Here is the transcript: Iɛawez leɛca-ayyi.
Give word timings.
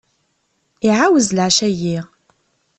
Iɛawez 0.87 1.27
leɛca-ayyi. 1.33 1.99